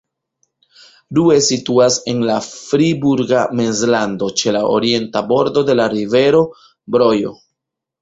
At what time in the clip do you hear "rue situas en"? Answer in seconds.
1.17-2.23